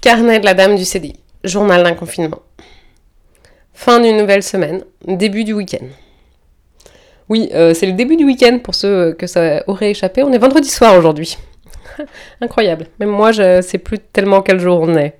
[0.00, 2.38] Carnet de la dame du CDI, journal d'un confinement.
[3.74, 5.86] Fin d'une nouvelle semaine, début du week-end.
[7.28, 10.22] Oui, euh, c'est le début du week-end pour ceux que ça aurait échappé.
[10.22, 11.36] On est vendredi soir aujourd'hui.
[12.40, 12.86] Incroyable.
[13.00, 15.14] Même moi, je sais plus tellement quel jour on est.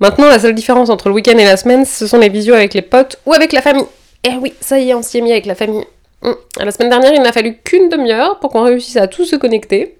[0.00, 2.74] Maintenant, la seule différence entre le week-end et la semaine, ce sont les visios avec
[2.74, 3.86] les potes ou avec la famille.
[4.24, 5.84] Eh oui, ça y est, on s'y est mis avec la famille.
[6.22, 6.34] Hum.
[6.58, 9.98] La semaine dernière, il n'a fallu qu'une demi-heure pour qu'on réussisse à tous se connecter.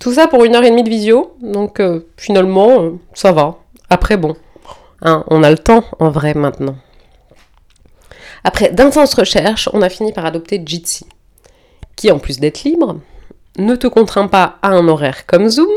[0.00, 3.58] Tout ça pour une heure et demie de visio, donc euh, finalement, euh, ça va.
[3.90, 4.36] Après, bon,
[5.02, 6.76] hein, on a le temps en vrai maintenant.
[8.44, 11.04] Après d'intenses recherches, on a fini par adopter Jitsi,
[11.96, 13.00] qui en plus d'être libre,
[13.58, 15.68] ne te contraint pas à un horaire comme Zoom,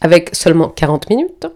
[0.00, 1.46] avec seulement 40 minutes,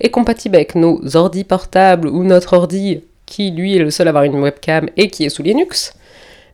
[0.00, 4.10] est compatible avec nos ordi portables ou notre ordi qui lui est le seul à
[4.10, 5.94] avoir une webcam et qui est sous Linux,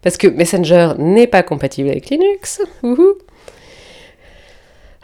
[0.02, 2.60] parce que Messenger n'est pas compatible avec Linux.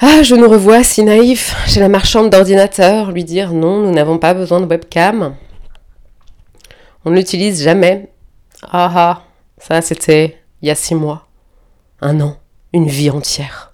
[0.00, 4.18] Ah, je nous revois si naïf chez la marchande d'ordinateurs, lui dire non, nous n'avons
[4.18, 5.34] pas besoin de webcam.
[7.04, 8.08] On ne l'utilise jamais.
[8.62, 9.22] Ah ah,
[9.58, 11.26] ça c'était il y a six mois,
[12.00, 12.36] un an,
[12.72, 13.72] une vie entière.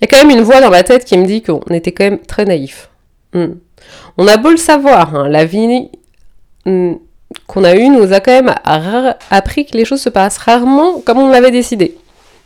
[0.00, 1.92] Il y a quand même une voix dans ma tête qui me dit qu'on était
[1.92, 2.90] quand même très naïf.
[3.32, 3.54] Hmm.
[4.18, 5.90] On a beau le savoir, hein, la vie
[6.66, 6.94] hmm,
[7.46, 8.52] qu'on a eue nous a quand même
[9.30, 11.96] appris que les choses se passent rarement comme on l'avait décidé.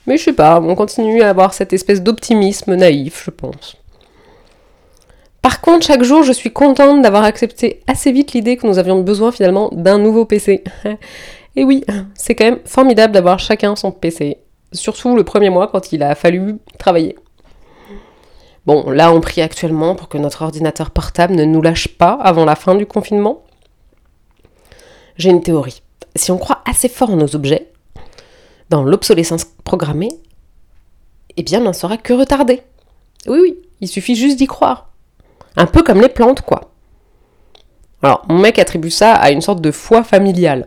[0.07, 3.77] Mais je sais pas, on continue à avoir cette espèce d'optimisme naïf, je pense.
[5.41, 9.03] Par contre, chaque jour, je suis contente d'avoir accepté assez vite l'idée que nous avions
[9.03, 10.65] besoin finalement d'un nouveau PC.
[11.57, 14.39] Et oui, c'est quand même formidable d'avoir chacun son PC.
[14.73, 17.17] Surtout le premier mois quand il a fallu travailler.
[18.67, 22.47] Bon, là on prie actuellement pour que notre ordinateur portable ne nous lâche pas avant
[22.47, 23.43] la fin du confinement.
[25.17, 25.83] J'ai une théorie.
[26.17, 27.71] Si on croit assez fort en nos objets,
[28.71, 30.13] dans l'obsolescence programmée,
[31.37, 32.63] eh bien, n'en sera que retardé.
[33.27, 34.91] Oui, oui, il suffit juste d'y croire.
[35.57, 36.71] Un peu comme les plantes, quoi.
[38.01, 40.67] Alors, mon mec attribue ça à une sorte de foi familiale.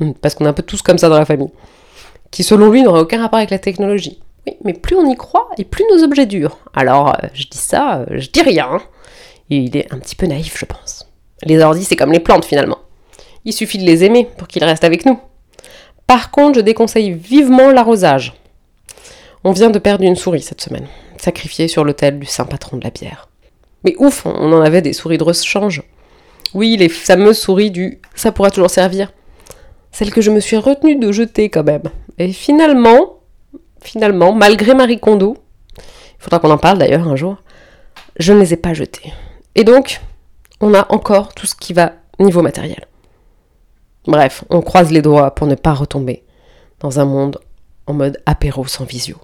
[0.00, 1.52] Hmm, parce qu'on est un peu tous comme ça dans la famille.
[2.32, 4.20] Qui, selon lui, n'aurait aucun rapport avec la technologie.
[4.44, 6.58] Oui, mais plus on y croit, et plus nos objets durent.
[6.74, 8.68] Alors, euh, je dis ça, euh, je dis rien.
[8.72, 8.82] Hein.
[9.50, 11.08] Il est un petit peu naïf, je pense.
[11.44, 12.78] Les ordis, c'est comme les plantes, finalement.
[13.44, 15.20] Il suffit de les aimer pour qu'ils restent avec nous.
[16.06, 18.34] Par contre, je déconseille vivement l'arrosage.
[19.44, 20.86] On vient de perdre une souris cette semaine,
[21.18, 23.28] sacrifiée sur l'autel du saint patron de la bière.
[23.84, 25.82] Mais ouf, on en avait des souris de rechange.
[26.54, 29.12] Oui, les fameuses souris du ça pourra toujours servir.
[29.92, 31.84] Celles que je me suis retenue de jeter quand même.
[32.18, 33.20] Et finalement,
[33.82, 35.36] finalement, malgré Marie Kondo,
[35.78, 35.82] il
[36.18, 37.36] faudra qu'on en parle d'ailleurs un jour,
[38.18, 39.12] je ne les ai pas jetées.
[39.54, 40.00] Et donc,
[40.60, 42.86] on a encore tout ce qui va niveau matériel.
[44.06, 46.24] Bref, on croise les doigts pour ne pas retomber
[46.80, 47.38] dans un monde
[47.86, 49.16] en mode apéro sans visio.